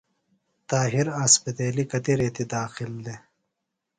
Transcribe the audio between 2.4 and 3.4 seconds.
داخل دےۡ؟